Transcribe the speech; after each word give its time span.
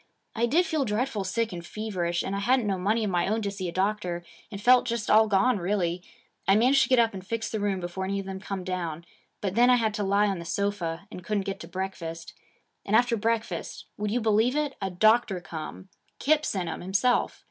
I 0.35 0.47
did 0.47 0.65
feel 0.65 0.83
dreadful 0.83 1.23
sick 1.23 1.53
and 1.53 1.63
feverish, 1.63 2.23
and 2.23 2.35
I 2.35 2.39
hadn't 2.39 2.65
no 2.65 2.79
money 2.79 3.03
of 3.03 3.11
my 3.11 3.27
own 3.27 3.43
to 3.43 3.51
see 3.51 3.67
a 3.69 3.71
doctor, 3.71 4.23
and 4.51 4.59
felt 4.59 4.87
just 4.87 5.11
all 5.11 5.27
gone 5.27 5.59
really. 5.59 6.01
I 6.47 6.55
managed 6.55 6.81
to 6.81 6.89
get 6.89 6.97
up 6.97 7.13
and 7.13 7.23
fix 7.23 7.51
the 7.51 7.59
room 7.59 7.79
before 7.79 8.05
any 8.05 8.19
of 8.19 8.25
them 8.25 8.39
come 8.39 8.63
down. 8.63 9.05
But 9.41 9.53
then 9.53 9.69
I 9.69 9.75
had 9.75 9.93
to 9.93 10.03
lie 10.03 10.25
on 10.25 10.39
the 10.39 10.43
sofa, 10.43 11.05
and 11.11 11.23
couldn't 11.23 11.45
get 11.45 11.59
to 11.59 11.67
breakfast. 11.67 12.33
And 12.83 12.95
after 12.95 13.15
breakfast 13.15 13.85
would 13.95 14.09
you 14.09 14.21
believe 14.21 14.55
it? 14.55 14.73
a 14.81 14.89
doctor 14.89 15.39
come. 15.39 15.89
Kip 16.17 16.47
sent 16.47 16.67
him, 16.67 16.81
himself. 16.81 17.39